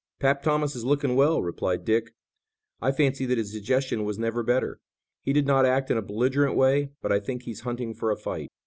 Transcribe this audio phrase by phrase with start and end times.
[0.19, 2.15] "'Pap' Thomas is looking well," replied Dick.
[2.81, 4.79] "I fancy that his digestion was never better.
[5.21, 8.17] He did not act in a belligerent way, but I think he's hunting for a
[8.17, 8.49] fight."